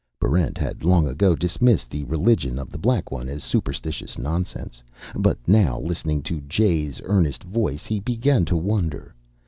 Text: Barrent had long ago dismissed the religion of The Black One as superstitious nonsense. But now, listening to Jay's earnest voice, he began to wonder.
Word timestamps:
Barrent 0.19 0.57
had 0.57 0.83
long 0.83 1.07
ago 1.07 1.35
dismissed 1.35 1.91
the 1.91 2.03
religion 2.05 2.57
of 2.57 2.71
The 2.71 2.79
Black 2.79 3.11
One 3.11 3.29
as 3.29 3.43
superstitious 3.43 4.17
nonsense. 4.17 4.81
But 5.15 5.37
now, 5.47 5.79
listening 5.79 6.23
to 6.23 6.41
Jay's 6.41 6.99
earnest 7.03 7.43
voice, 7.43 7.85
he 7.85 7.99
began 7.99 8.43
to 8.45 8.57
wonder. 8.57 9.13